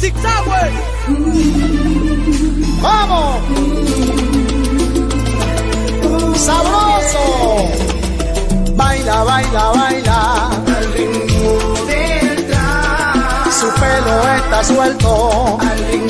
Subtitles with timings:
[0.00, 0.70] Music Tower.
[2.80, 3.36] ¡Vamos!
[6.38, 7.24] ¡Sabroso!
[8.76, 10.48] Baila, baila, baila.
[10.74, 11.52] Al ritmo
[11.86, 12.38] del
[13.52, 15.10] Su pelo está suelto.
[15.60, 16.09] Al ritmo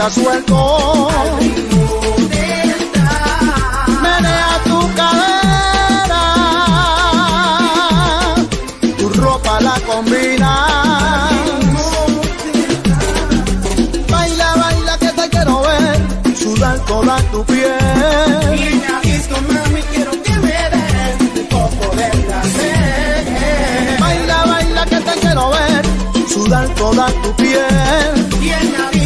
[0.00, 1.08] está suelto.
[4.02, 6.24] Menea tu cadera,
[8.96, 10.52] tu ropa la combina.
[14.08, 15.98] Baila, baila que te quiero ver,
[16.34, 17.78] sudar toda tu piel.
[24.00, 25.84] Baila, baila que te quiero ver,
[26.26, 28.99] sudar toda tu piel.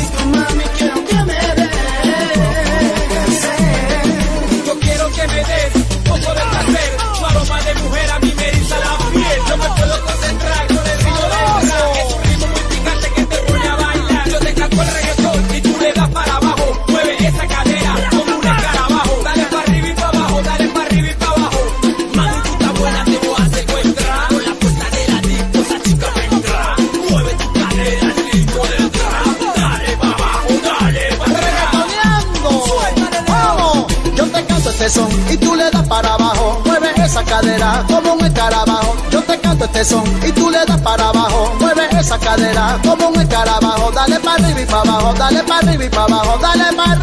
[34.86, 36.61] y tú le das para abajo.
[36.67, 38.95] Mueve esa cadera como un escarabajo.
[39.11, 41.55] Yo te canto este son y tú le das para abajo.
[41.58, 43.90] Mueve esa cadera como un escarabajo.
[43.92, 46.93] Dale para arriba y para abajo, dale para arriba y para abajo, dale para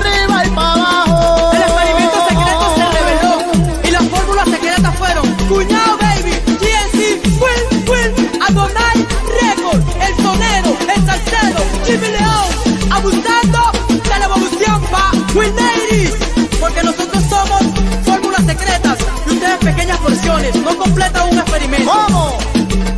[20.63, 21.91] no completa un experimento.
[21.91, 22.38] ¿Cómo?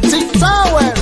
[0.09, 0.93] Sin Sauer,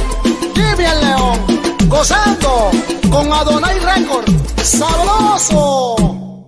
[0.56, 1.40] Jimmy el León,
[1.88, 2.72] gozando
[3.10, 4.26] con Adonai Record,
[4.64, 5.96] sabroso.